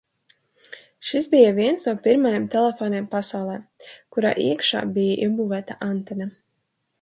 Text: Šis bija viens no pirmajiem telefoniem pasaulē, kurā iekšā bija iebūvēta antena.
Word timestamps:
Šis 1.09 1.27
bija 1.33 1.51
viens 1.57 1.85
no 1.89 1.93
pirmajiem 2.07 2.47
telefoniem 2.55 3.09
pasaulē, 3.11 3.59
kurā 4.17 4.33
iekšā 4.47 4.83
bija 4.97 5.21
iebūvēta 5.29 5.79
antena. 5.91 6.31